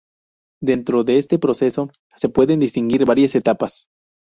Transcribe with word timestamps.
Dentro 0.63 1.03
de 1.03 1.19
este 1.19 1.37
proceso 1.37 1.91
se 2.15 2.27
pueden 2.27 2.59
distinguir 2.59 3.05
varias 3.05 3.35
etapas. 3.35 3.85